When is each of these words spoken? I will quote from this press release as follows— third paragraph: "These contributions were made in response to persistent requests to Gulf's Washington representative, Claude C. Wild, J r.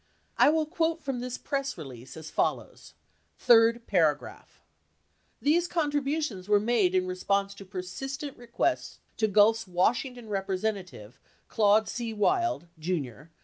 I 0.35 0.49
will 0.49 0.65
quote 0.65 1.03
from 1.03 1.19
this 1.19 1.37
press 1.37 1.77
release 1.77 2.17
as 2.17 2.31
follows— 2.31 2.95
third 3.47 3.85
paragraph: 3.85 4.59
"These 5.39 5.67
contributions 5.67 6.49
were 6.49 6.59
made 6.59 6.95
in 6.95 7.05
response 7.05 7.53
to 7.53 7.65
persistent 7.65 8.35
requests 8.35 8.97
to 9.17 9.27
Gulf's 9.27 9.67
Washington 9.67 10.27
representative, 10.27 11.19
Claude 11.49 11.87
C. 11.87 12.13
Wild, 12.13 12.65
J 12.79 13.07
r. 13.11 13.29